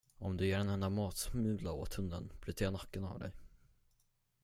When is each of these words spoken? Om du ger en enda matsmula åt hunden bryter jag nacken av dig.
Om 0.17 0.37
du 0.37 0.45
ger 0.47 0.59
en 0.59 0.69
enda 0.69 0.89
matsmula 0.89 1.71
åt 1.71 1.93
hunden 1.93 2.31
bryter 2.41 2.65
jag 2.65 2.73
nacken 2.73 3.03
av 3.03 3.19
dig. 3.19 3.31